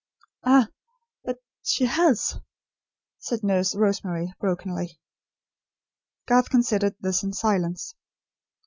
[0.43, 0.69] "Ah,
[1.23, 2.39] but she has,"
[3.19, 4.99] said Nurse Rosemary, brokenly.
[6.25, 7.93] Garth considered this in silence.